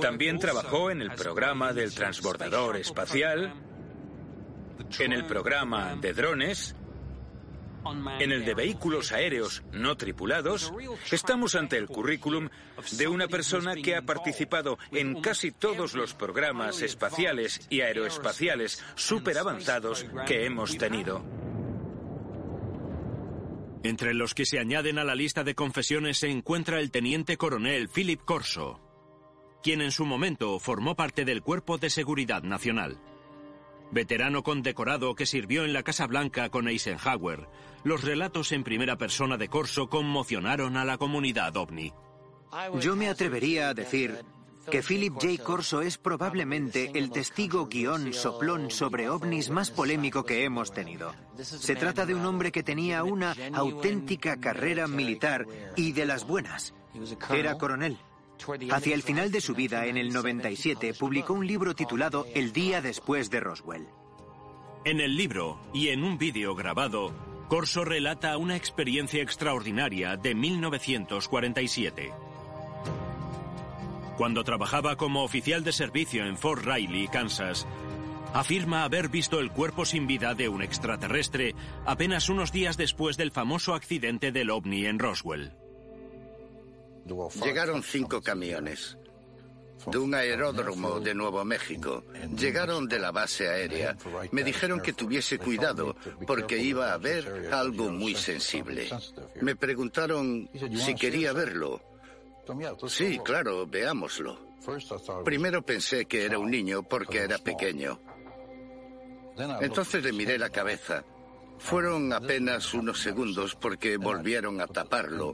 [0.00, 3.54] También trabajó en el programa del transbordador espacial
[4.98, 6.76] en el programa de drones,
[8.20, 10.72] en el de vehículos aéreos no tripulados,
[11.10, 12.48] estamos ante el currículum
[12.92, 19.38] de una persona que ha participado en casi todos los programas espaciales y aeroespaciales súper
[19.38, 21.24] avanzados que hemos tenido.
[23.84, 27.88] Entre los que se añaden a la lista de confesiones se encuentra el teniente coronel
[27.88, 28.80] Philip Corso,
[29.60, 33.00] quien en su momento formó parte del Cuerpo de Seguridad Nacional.
[33.92, 37.46] Veterano condecorado que sirvió en la Casa Blanca con Eisenhower,
[37.84, 41.92] los relatos en primera persona de Corso conmocionaron a la comunidad ovni.
[42.80, 44.24] Yo me atrevería a decir
[44.70, 45.42] que Philip J.
[45.42, 51.14] Corso es probablemente el testigo guion soplón sobre ovnis más polémico que hemos tenido.
[51.36, 56.74] Se trata de un hombre que tenía una auténtica carrera militar y de las buenas.
[57.30, 57.98] Era coronel.
[58.70, 62.80] Hacia el final de su vida, en el 97, publicó un libro titulado El día
[62.80, 63.86] después de Roswell.
[64.84, 67.12] En el libro y en un vídeo grabado,
[67.48, 72.12] Corso relata una experiencia extraordinaria de 1947.
[74.16, 77.66] Cuando trabajaba como oficial de servicio en Fort Riley, Kansas,
[78.34, 81.54] afirma haber visto el cuerpo sin vida de un extraterrestre
[81.86, 85.52] apenas unos días después del famoso accidente del ovni en Roswell.
[87.42, 88.96] Llegaron cinco camiones
[89.86, 92.04] de un aeródromo de Nuevo México.
[92.36, 93.96] Llegaron de la base aérea.
[94.30, 98.88] Me dijeron que tuviese cuidado porque iba a haber algo muy sensible.
[99.40, 101.80] Me preguntaron si quería verlo.
[102.88, 104.52] Sí, claro, veámoslo.
[105.24, 108.00] Primero pensé que era un niño porque era pequeño.
[109.60, 111.04] Entonces le miré la cabeza.
[111.58, 115.32] Fueron apenas unos segundos porque volvieron a taparlo.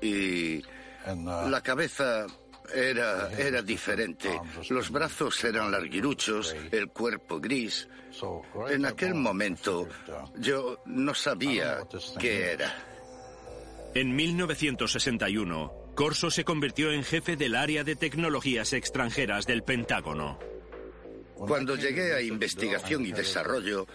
[0.00, 0.62] Y
[1.06, 2.26] la cabeza
[2.74, 4.40] era, era diferente.
[4.68, 7.88] Los brazos eran larguiruchos, el cuerpo gris.
[8.68, 9.88] En aquel momento
[10.36, 11.80] yo no sabía
[12.18, 12.74] qué era.
[13.94, 20.38] En 1961, Corso se convirtió en jefe del área de tecnologías extranjeras del Pentágono.
[21.34, 23.86] Cuando llegué a investigación y desarrollo,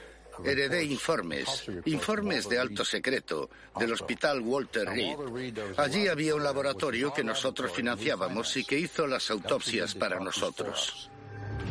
[0.43, 5.59] heredé informes, informes de alto secreto del Hospital Walter Reed.
[5.77, 11.09] Allí había un laboratorio que nosotros financiábamos y que hizo las autopsias para nosotros.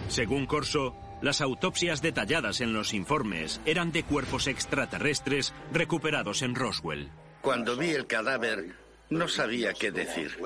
[0.08, 7.10] Según Corso, las autopsias detalladas en los informes eran de cuerpos extraterrestres recuperados en Roswell.
[7.40, 10.38] Cuando vi el cadáver, no sabía qué decir.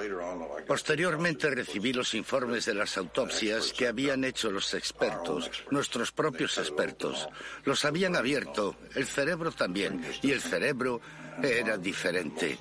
[0.66, 7.28] Posteriormente recibí los informes de las autopsias que habían hecho los expertos, nuestros propios expertos.
[7.64, 11.00] Los habían abierto, el cerebro también, y el cerebro
[11.42, 12.58] era diferente.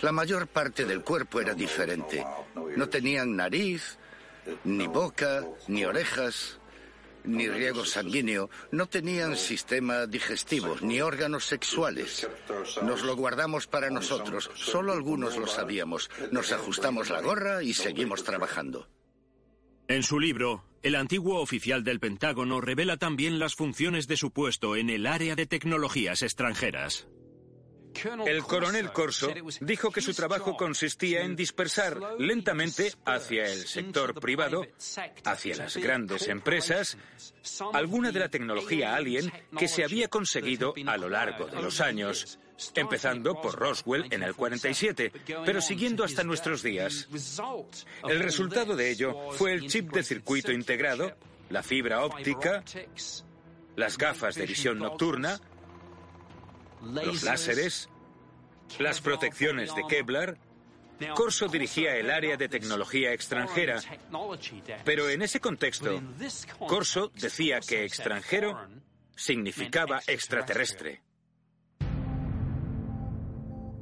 [0.00, 2.24] La mayor parte del cuerpo era diferente.
[2.76, 3.98] No tenían nariz,
[4.64, 6.59] ni boca, ni orejas
[7.24, 12.28] ni riego sanguíneo, no tenían sistema digestivo, ni órganos sexuales.
[12.82, 16.10] Nos lo guardamos para nosotros, solo algunos lo sabíamos.
[16.30, 18.88] Nos ajustamos la gorra y seguimos trabajando.
[19.88, 24.76] En su libro, el antiguo oficial del Pentágono revela también las funciones de su puesto
[24.76, 27.08] en el área de tecnologías extranjeras.
[28.26, 34.66] El coronel Corso dijo que su trabajo consistía en dispersar lentamente hacia el sector privado,
[35.24, 36.96] hacia las grandes empresas,
[37.72, 42.38] alguna de la tecnología alien que se había conseguido a lo largo de los años,
[42.74, 45.12] empezando por Roswell en el 47,
[45.44, 47.08] pero siguiendo hasta nuestros días.
[48.08, 51.16] El resultado de ello fue el chip de circuito integrado,
[51.48, 52.62] la fibra óptica,
[53.76, 55.40] las gafas de visión nocturna,
[56.82, 57.88] los láseres,
[58.78, 60.38] las protecciones de Kevlar.
[61.14, 63.80] Corso dirigía el área de tecnología extranjera,
[64.84, 66.02] pero en ese contexto,
[66.66, 68.68] Corso decía que extranjero
[69.16, 71.02] significaba extraterrestre.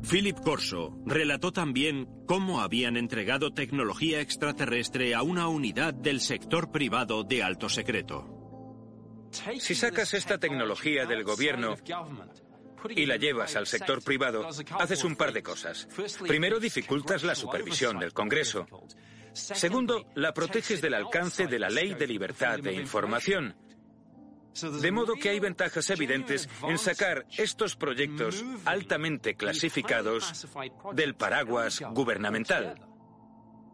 [0.08, 7.24] Philip Corso relató también cómo habían entregado tecnología extraterrestre a una unidad del sector privado
[7.24, 8.38] de alto secreto.
[9.58, 11.76] Si sacas esta tecnología del gobierno
[12.90, 15.88] y la llevas al sector privado, haces un par de cosas.
[16.26, 18.66] Primero, dificultas la supervisión del Congreso.
[19.32, 23.54] Segundo, la proteges del alcance de la ley de libertad de información.
[24.80, 30.48] De modo que hay ventajas evidentes en sacar estos proyectos altamente clasificados
[30.94, 32.74] del paraguas gubernamental.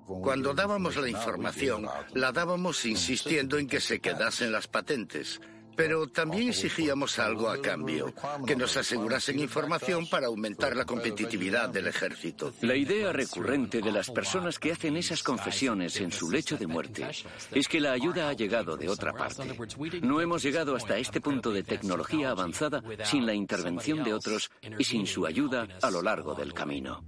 [0.06, 5.40] Cuando dábamos la información, la dábamos insistiendo en que se quedasen las patentes.
[5.76, 8.12] Pero también exigíamos algo a cambio,
[8.46, 12.52] que nos asegurasen información para aumentar la competitividad del ejército.
[12.60, 17.08] La idea recurrente de las personas que hacen esas confesiones en su lecho de muerte
[17.52, 19.56] es que la ayuda ha llegado de otra parte.
[20.02, 24.84] No hemos llegado hasta este punto de tecnología avanzada sin la intervención de otros y
[24.84, 27.04] sin su ayuda a lo largo del camino.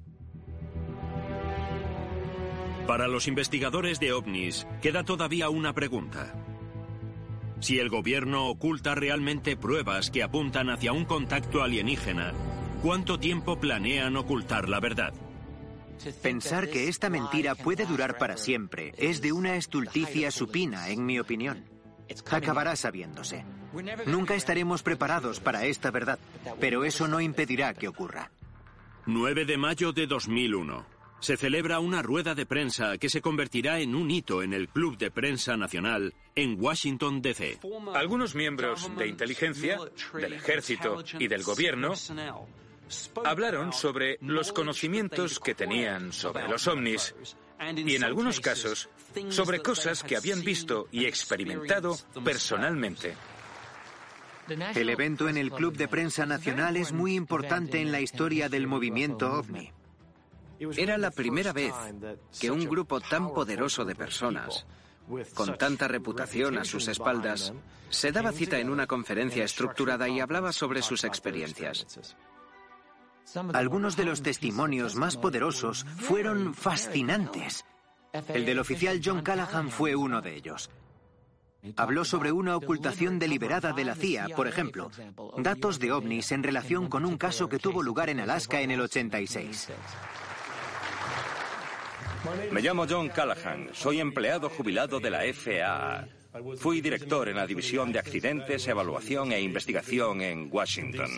[2.87, 6.33] Para los investigadores de ovnis queda todavía una pregunta.
[7.61, 12.33] Si el gobierno oculta realmente pruebas que apuntan hacia un contacto alienígena,
[12.83, 15.15] ¿cuánto tiempo planean ocultar la verdad?
[16.23, 21.19] Pensar que esta mentira puede durar para siempre es de una estulticia supina, en mi
[21.19, 21.65] opinión.
[22.31, 23.45] Acabará sabiéndose.
[24.07, 26.19] Nunca estaremos preparados para esta verdad,
[26.61, 28.31] pero eso no impedirá que ocurra.
[29.07, 33.95] 9 de mayo de 2001 se celebra una rueda de prensa que se convertirá en
[33.95, 37.59] un hito en el Club de Prensa Nacional en Washington, D.C.
[37.95, 39.79] Algunos miembros de inteligencia,
[40.13, 41.95] del ejército y del gobierno
[43.25, 47.15] hablaron sobre los conocimientos que tenían sobre los ovnis
[47.75, 48.89] y en algunos casos
[49.31, 53.15] sobre cosas que habían visto y experimentado personalmente.
[54.75, 58.69] El evento en el Club de Prensa Nacional es muy importante en la historia del
[58.69, 59.73] movimiento ovni.
[60.59, 61.75] Era la primera vez
[62.41, 64.67] que un grupo tan poderoso de personas,
[65.35, 67.53] con tanta reputación a sus espaldas,
[67.89, 71.87] se daba cita en una conferencia estructurada y hablaba sobre sus experiencias.
[73.53, 77.65] Algunos de los testimonios más poderosos fueron fascinantes.
[78.29, 80.71] El del oficial John Callahan fue uno de ellos.
[81.77, 84.91] Habló sobre una ocultación deliberada de la CIA, por ejemplo,
[85.39, 88.81] datos de ovnis en relación con un caso que tuvo lugar en Alaska en el
[88.81, 89.69] 86.
[92.51, 96.09] Me llamo John Callahan, soy empleado jubilado de la FAA.
[96.59, 101.11] Fui director en la División de Accidentes, Evaluación e Investigación en Washington.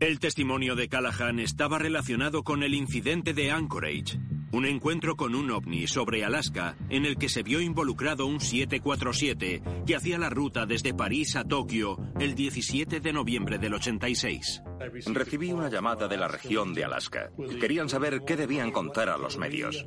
[0.00, 4.18] El testimonio de Callahan estaba relacionado con el incidente de Anchorage,
[4.52, 9.62] un encuentro con un ovni sobre Alaska en el que se vio involucrado un 747
[9.86, 14.62] que hacía la ruta desde París a Tokio el 17 de noviembre del 86.
[15.06, 17.30] Recibí una llamada de la región de Alaska.
[17.60, 19.86] Querían saber qué debían contar a los medios.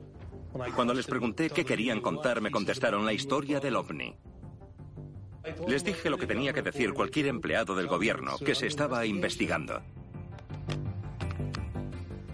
[0.75, 4.15] Cuando les pregunté qué querían contar, me contestaron la historia del ovni.
[5.67, 9.83] Les dije lo que tenía que decir cualquier empleado del gobierno, que se estaba investigando.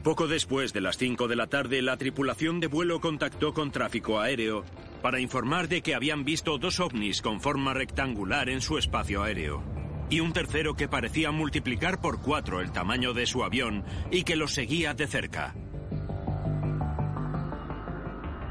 [0.03, 4.19] Poco después de las 5 de la tarde, la tripulación de vuelo contactó con tráfico
[4.19, 4.65] aéreo
[5.03, 9.63] para informar de que habían visto dos ovnis con forma rectangular en su espacio aéreo.
[10.09, 14.35] Y un tercero que parecía multiplicar por cuatro el tamaño de su avión y que
[14.35, 15.53] los seguía de cerca.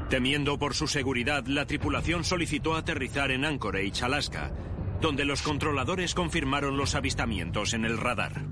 [0.09, 4.51] Temiendo por su seguridad, la tripulación solicitó aterrizar en Anchorage, Alaska,
[5.01, 8.50] donde los controladores confirmaron los avistamientos en el radar.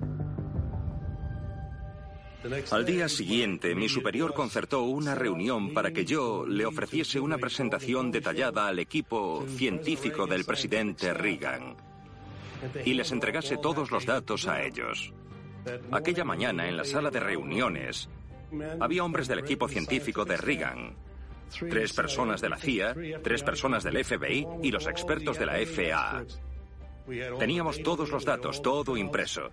[2.71, 8.11] Al día siguiente, mi superior concertó una reunión para que yo le ofreciese una presentación
[8.11, 11.75] detallada al equipo científico del presidente Reagan
[12.85, 15.13] y les entregase todos los datos a ellos.
[15.91, 18.09] Aquella mañana, en la sala de reuniones,
[18.79, 20.95] había hombres del equipo científico de Reagan,
[21.69, 26.25] tres personas de la CIA, tres personas del FBI y los expertos de la FAA.
[27.37, 29.49] Teníamos todos los datos, todo impreso.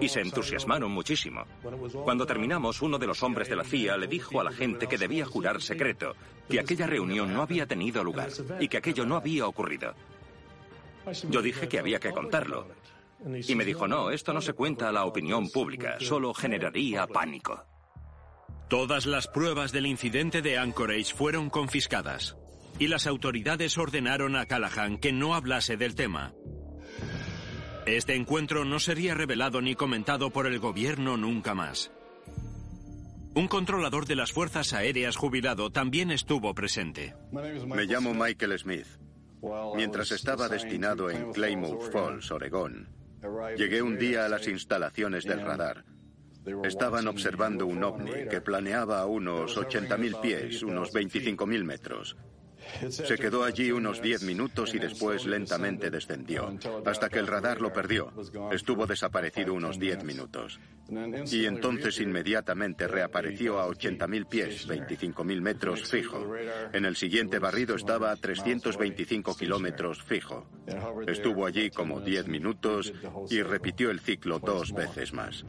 [0.00, 1.44] Y se entusiasmaron muchísimo.
[2.04, 4.98] Cuando terminamos, uno de los hombres de la CIA le dijo a la gente que
[4.98, 6.14] debía jurar secreto,
[6.48, 9.94] que aquella reunión no había tenido lugar y que aquello no había ocurrido.
[11.28, 12.68] Yo dije que había que contarlo.
[13.46, 17.64] Y me dijo, no, esto no se cuenta a la opinión pública, solo generaría pánico.
[18.68, 22.36] Todas las pruebas del incidente de Anchorage fueron confiscadas
[22.80, 26.32] y las autoridades ordenaron a Callahan que no hablase del tema.
[27.96, 31.90] Este encuentro no sería revelado ni comentado por el gobierno nunca más.
[33.34, 37.14] Un controlador de las Fuerzas Aéreas jubilado también estuvo presente.
[37.32, 38.86] Me llamo Michael Smith.
[39.74, 42.88] Mientras estaba destinado en Claymore Falls, Oregón,
[43.56, 45.84] llegué un día a las instalaciones del radar.
[46.62, 52.16] Estaban observando un ovni que planeaba a unos 80.000 pies, unos 25.000 metros.
[52.90, 57.72] Se quedó allí unos 10 minutos y después lentamente descendió, hasta que el radar lo
[57.72, 58.12] perdió.
[58.52, 60.58] Estuvo desaparecido unos 10 minutos.
[61.30, 66.34] Y entonces inmediatamente reapareció a 80.000 pies, 25.000 metros fijo.
[66.72, 70.46] En el siguiente barrido estaba a 325 kilómetros fijo.
[71.06, 72.92] Estuvo allí como 10 minutos
[73.30, 75.44] y repitió el ciclo dos veces más.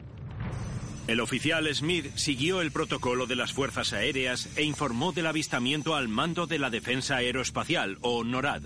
[1.08, 6.08] El oficial Smith siguió el protocolo de las Fuerzas Aéreas e informó del avistamiento al
[6.08, 8.62] mando de la Defensa Aeroespacial, o NORAD.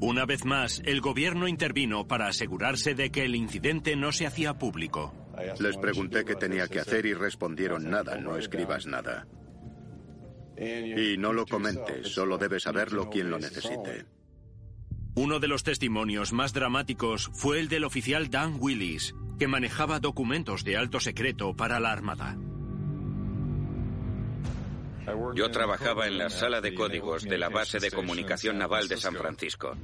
[0.00, 4.54] Una vez más, el gobierno intervino para asegurarse de que el incidente no se hacía
[4.54, 5.12] público.
[5.60, 9.26] Les pregunté qué tenía que hacer y respondieron nada, no escribas nada.
[10.56, 14.06] Y no lo comentes, solo debe saberlo quien lo necesite.
[15.14, 20.64] Uno de los testimonios más dramáticos fue el del oficial Dan Willis, que manejaba documentos
[20.64, 22.36] de alto secreto para la Armada.
[25.34, 29.14] Yo trabajaba en la sala de códigos de la base de comunicación naval de San
[29.14, 29.74] Francisco.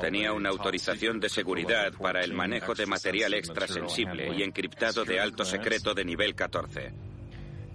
[0.00, 5.44] Tenía una autorización de seguridad para el manejo de material extrasensible y encriptado de alto
[5.44, 6.92] secreto de nivel 14.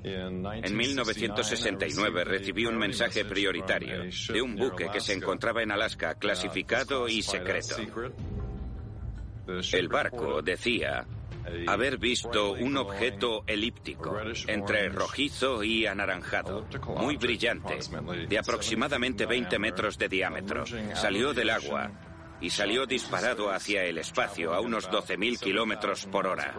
[0.03, 7.07] En 1969 recibí un mensaje prioritario de un buque que se encontraba en Alaska clasificado
[7.07, 7.75] y secreto.
[9.47, 11.05] El barco decía
[11.67, 16.65] haber visto un objeto elíptico, entre rojizo y anaranjado,
[16.97, 17.79] muy brillante,
[18.27, 20.65] de aproximadamente 20 metros de diámetro.
[20.93, 21.91] Salió del agua
[22.39, 26.53] y salió disparado hacia el espacio a unos 12.000 kilómetros por hora.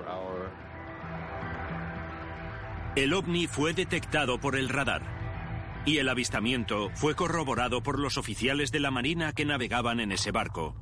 [2.96, 5.02] El ovni fue detectado por el radar
[5.84, 10.30] y el avistamiento fue corroborado por los oficiales de la Marina que navegaban en ese
[10.30, 10.74] barco.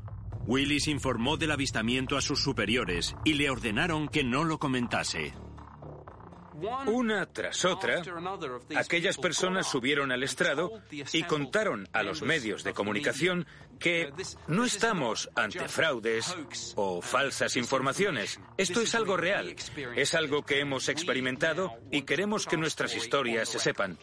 [0.47, 5.35] Willis informó del avistamiento a sus superiores y le ordenaron que no lo comentase.
[6.87, 8.03] Una tras otra,
[8.77, 13.47] aquellas personas subieron al estrado y contaron a los medios de comunicación
[13.81, 14.13] que
[14.47, 16.37] no estamos ante fraudes
[16.77, 18.39] o falsas informaciones.
[18.57, 19.57] Esto es algo real,
[19.97, 23.99] es algo que hemos experimentado y queremos que nuestras historias se sepan.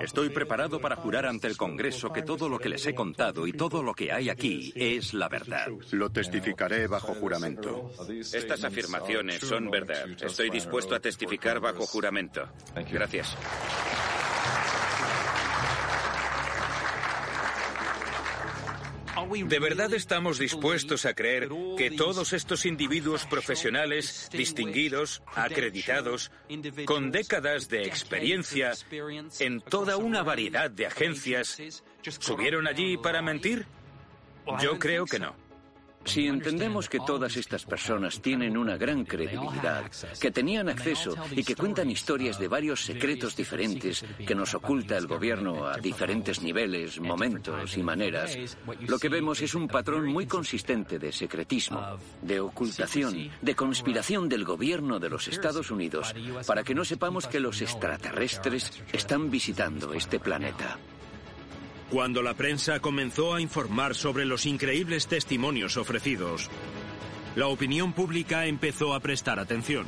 [0.00, 3.52] Estoy preparado para jurar ante el Congreso que todo lo que les he contado y
[3.52, 5.68] todo lo que hay aquí es la verdad.
[5.92, 7.90] Lo testificaré bajo juramento.
[8.08, 10.06] Estas afirmaciones son verdad.
[10.20, 12.48] Estoy dispuesto a testificar bajo juramento.
[12.90, 13.36] Gracias.
[19.46, 26.30] ¿De verdad estamos dispuestos a creer que todos estos individuos profesionales, distinguidos, acreditados,
[26.84, 28.72] con décadas de experiencia
[29.40, 31.60] en toda una variedad de agencias,
[32.02, 33.66] subieron allí para mentir?
[34.60, 35.47] Yo creo que no.
[36.08, 41.54] Si entendemos que todas estas personas tienen una gran credibilidad, que tenían acceso y que
[41.54, 47.76] cuentan historias de varios secretos diferentes que nos oculta el gobierno a diferentes niveles, momentos
[47.76, 48.36] y maneras,
[48.86, 54.44] lo que vemos es un patrón muy consistente de secretismo, de ocultación, de conspiración del
[54.44, 56.14] gobierno de los Estados Unidos
[56.46, 60.78] para que no sepamos que los extraterrestres están visitando este planeta.
[61.90, 66.50] Cuando la prensa comenzó a informar sobre los increíbles testimonios ofrecidos,
[67.34, 69.86] la opinión pública empezó a prestar atención.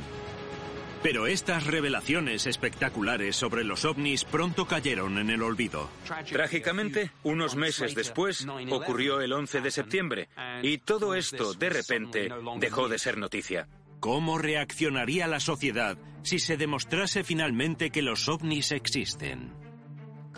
[1.03, 5.89] Pero estas revelaciones espectaculares sobre los ovnis pronto cayeron en el olvido.
[6.27, 10.29] Trágicamente, unos meses después, ocurrió el 11 de septiembre,
[10.63, 13.67] y todo esto, de repente, dejó de ser noticia.
[13.99, 19.60] ¿Cómo reaccionaría la sociedad si se demostrase finalmente que los ovnis existen?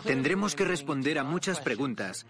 [0.03, 2.25] Tendremos que responder a muchas preguntas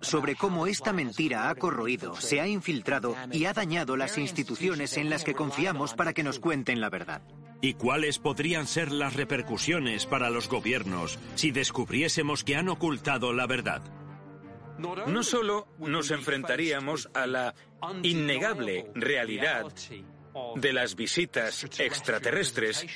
[0.00, 5.10] sobre cómo esta mentira ha corroído, se ha infiltrado y ha dañado las instituciones en
[5.10, 7.22] las que confiamos para que nos cuenten la verdad.
[7.60, 13.46] ¿Y cuáles podrían ser las repercusiones para los gobiernos si descubriésemos que han ocultado la
[13.46, 13.82] verdad?
[14.78, 17.54] No solo nos enfrentaríamos a la
[18.04, 19.66] innegable realidad
[20.54, 22.86] de las visitas extraterrestres,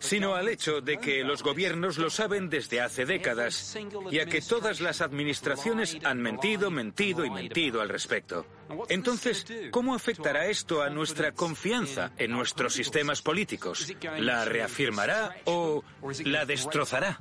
[0.00, 3.78] sino al hecho de que los gobiernos lo saben desde hace décadas
[4.10, 8.46] y a que todas las administraciones han mentido, mentido y mentido al respecto.
[8.88, 13.94] Entonces, ¿cómo afectará esto a nuestra confianza en nuestros sistemas políticos?
[14.18, 15.84] ¿La reafirmará o
[16.24, 17.20] la destrozará?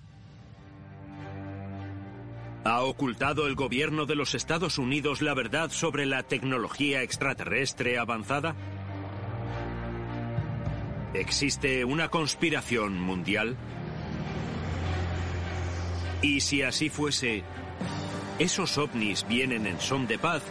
[2.66, 8.56] ¿Ha ocultado el gobierno de los Estados Unidos la verdad sobre la tecnología extraterrestre avanzada?
[11.14, 13.58] ¿Existe una conspiración mundial?
[16.22, 17.44] Y si así fuese,
[18.38, 20.44] ¿esos ovnis vienen en son de paz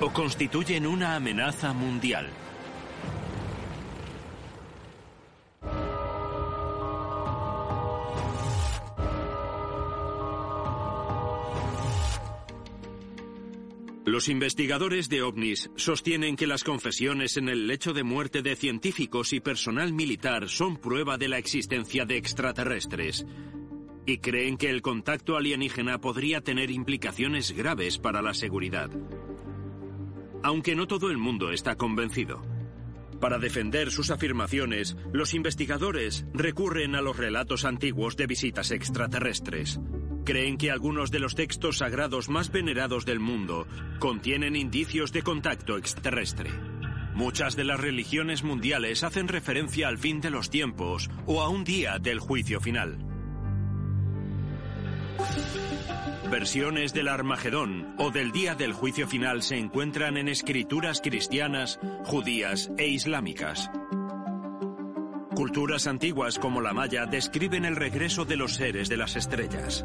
[0.00, 2.28] o constituyen una amenaza mundial?
[14.14, 19.32] Los investigadores de ovnis sostienen que las confesiones en el lecho de muerte de científicos
[19.32, 23.26] y personal militar son prueba de la existencia de extraterrestres
[24.06, 28.88] y creen que el contacto alienígena podría tener implicaciones graves para la seguridad.
[30.44, 32.40] Aunque no todo el mundo está convencido.
[33.20, 39.80] Para defender sus afirmaciones, los investigadores recurren a los relatos antiguos de visitas extraterrestres.
[40.24, 43.66] Creen que algunos de los textos sagrados más venerados del mundo
[43.98, 46.50] contienen indicios de contacto extraterrestre.
[47.14, 51.62] Muchas de las religiones mundiales hacen referencia al fin de los tiempos o a un
[51.62, 52.98] día del juicio final.
[56.30, 62.70] Versiones del Armagedón o del día del juicio final se encuentran en escrituras cristianas, judías
[62.78, 63.70] e islámicas.
[65.36, 69.84] Culturas antiguas como la maya describen el regreso de los seres de las estrellas.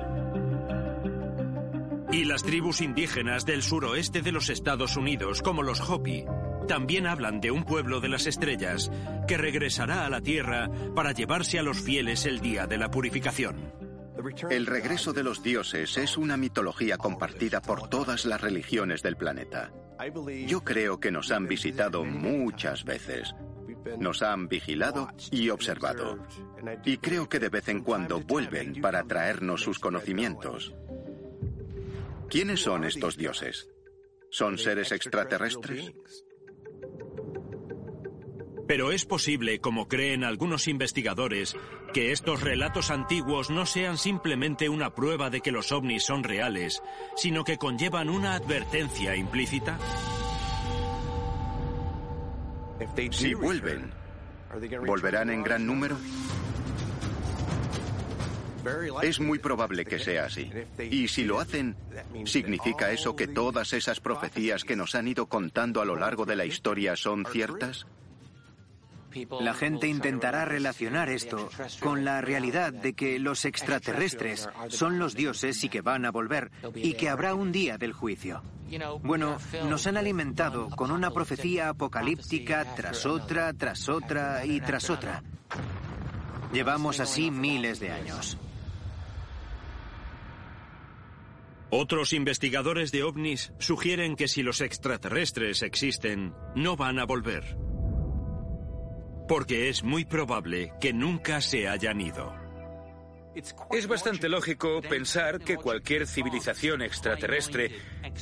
[2.11, 6.25] Y las tribus indígenas del suroeste de los Estados Unidos, como los Hopi,
[6.67, 8.91] también hablan de un pueblo de las estrellas
[9.27, 13.73] que regresará a la Tierra para llevarse a los fieles el día de la purificación.
[14.49, 19.71] El regreso de los dioses es una mitología compartida por todas las religiones del planeta.
[20.47, 23.35] Yo creo que nos han visitado muchas veces.
[23.99, 26.25] Nos han vigilado y observado.
[26.85, 30.73] Y creo que de vez en cuando vuelven para traernos sus conocimientos.
[32.29, 33.67] ¿Quiénes son estos dioses?
[34.29, 35.91] ¿Son seres extraterrestres?
[38.67, 41.55] Pero es posible, como creen algunos investigadores,
[41.91, 46.83] que estos relatos antiguos no sean simplemente una prueba de que los ovnis son reales,
[47.15, 49.79] sino que conllevan una advertencia implícita.
[53.11, 53.91] Si vuelven,
[54.85, 55.97] ¿volverán en gran número?
[59.01, 60.51] Es muy probable que sea así.
[60.79, 61.75] Y si lo hacen,
[62.25, 66.35] ¿significa eso que todas esas profecías que nos han ido contando a lo largo de
[66.35, 67.85] la historia son ciertas?
[69.39, 71.49] La gente intentará relacionar esto
[71.79, 76.51] con la realidad de que los extraterrestres son los dioses y que van a volver
[76.75, 78.43] y que habrá un día del juicio.
[79.01, 85.23] Bueno, nos han alimentado con una profecía apocalíptica tras otra, tras otra y tras otra.
[86.53, 88.37] Llevamos así miles de años.
[91.71, 97.57] Otros investigadores de ovnis sugieren que si los extraterrestres existen, no van a volver.
[99.27, 102.33] Porque es muy probable que nunca se hayan ido.
[103.71, 107.71] Es bastante lógico pensar que cualquier civilización extraterrestre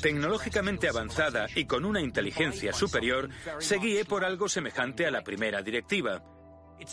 [0.01, 3.29] tecnológicamente avanzada y con una inteligencia superior
[3.59, 6.21] se guíe por algo semejante a la primera directiva.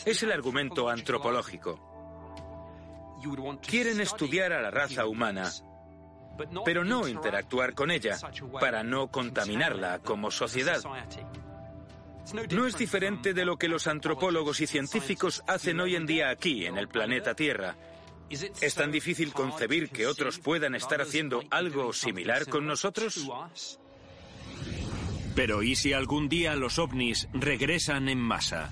[0.07, 1.91] Es el argumento antropológico.
[3.67, 5.51] Quieren estudiar a la raza humana,
[6.64, 8.18] pero no interactuar con ella
[8.61, 10.82] para no contaminarla como sociedad.
[12.51, 16.64] No es diferente de lo que los antropólogos y científicos hacen hoy en día aquí,
[16.66, 17.76] en el planeta Tierra.
[18.30, 23.28] ¿Es tan difícil concebir que otros puedan estar haciendo algo similar con nosotros?
[25.35, 28.70] Pero ¿y si algún día los ovnis regresan en masa?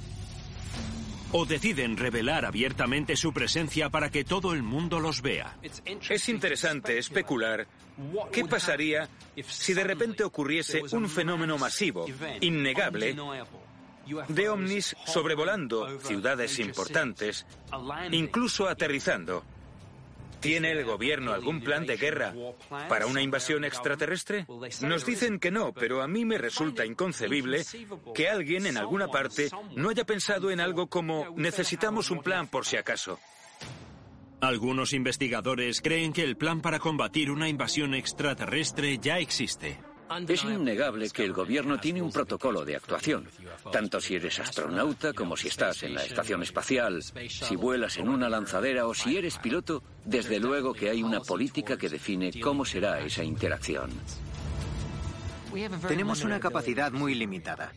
[1.34, 5.56] ¿O deciden revelar abiertamente su presencia para que todo el mundo los vea?
[5.62, 7.66] Es interesante especular
[8.30, 9.08] qué pasaría
[9.46, 12.06] si de repente ocurriese un fenómeno masivo,
[12.40, 13.16] innegable,
[14.28, 17.46] de ovnis sobrevolando ciudades importantes,
[18.10, 19.42] incluso aterrizando.
[20.42, 22.34] ¿Tiene el gobierno algún plan de guerra
[22.88, 24.44] para una invasión extraterrestre?
[24.82, 27.62] Nos dicen que no, pero a mí me resulta inconcebible
[28.12, 32.66] que alguien en alguna parte no haya pensado en algo como necesitamos un plan por
[32.66, 33.20] si acaso.
[34.40, 39.78] Algunos investigadores creen que el plan para combatir una invasión extraterrestre ya existe.
[40.28, 43.28] Es innegable que el gobierno tiene un protocolo de actuación,
[43.70, 48.28] tanto si eres astronauta como si estás en la estación espacial, si vuelas en una
[48.28, 53.00] lanzadera o si eres piloto, desde luego que hay una política que define cómo será
[53.00, 53.90] esa interacción.
[55.86, 57.72] Tenemos una capacidad muy limitada.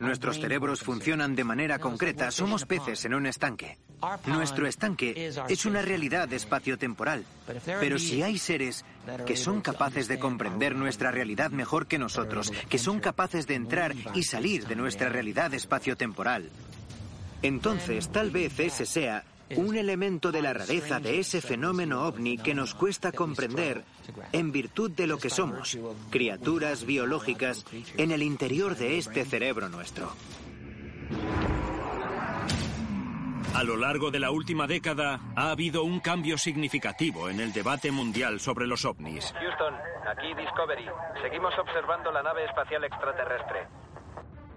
[0.00, 2.30] Nuestros cerebros funcionan de manera concreta.
[2.30, 3.78] Somos peces en un estanque.
[4.26, 7.24] Nuestro estanque es una realidad espaciotemporal.
[7.64, 8.84] Pero si hay seres
[9.26, 13.94] que son capaces de comprender nuestra realidad mejor que nosotros, que son capaces de entrar
[14.14, 16.50] y salir de nuestra realidad espaciotemporal,
[17.42, 19.24] entonces tal vez ese sea
[19.56, 23.84] un elemento de la rareza de ese fenómeno ovni que nos cuesta comprender
[24.32, 25.78] en virtud de lo que somos,
[26.10, 27.64] criaturas biológicas
[27.96, 30.12] en el interior de este cerebro nuestro.
[33.54, 37.92] A lo largo de la última década ha habido un cambio significativo en el debate
[37.92, 39.32] mundial sobre los ovnis.
[39.32, 39.74] Houston,
[40.08, 40.86] aquí Discovery.
[41.22, 43.68] Seguimos observando la nave espacial extraterrestre.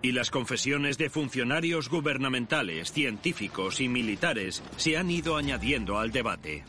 [0.02, 6.64] Y las confesiones de funcionarios gubernamentales, científicos y militares se han ido añadiendo al debate.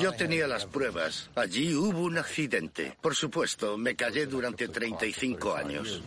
[0.00, 1.30] Yo tenía las pruebas.
[1.34, 2.96] Allí hubo un accidente.
[3.00, 6.02] Por supuesto, me callé durante 35 años.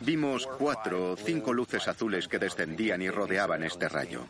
[0.00, 4.26] Vimos cuatro o cinco luces azules que descendían y rodeaban este rayo.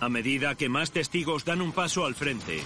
[0.00, 2.60] A medida que más testigos dan un paso al frente,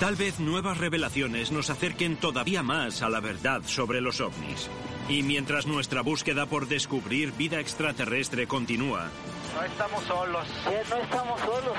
[0.00, 4.68] tal vez nuevas revelaciones nos acerquen todavía más a la verdad sobre los ovnis.
[5.08, 9.08] Y mientras nuestra búsqueda por descubrir vida extraterrestre continúa,
[9.54, 10.46] No estamos solos.
[10.90, 11.76] no estamos solos,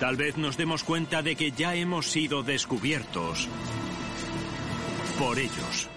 [0.00, 3.46] tal vez nos demos cuenta de que ya hemos sido descubiertos
[5.18, 5.88] por ellos.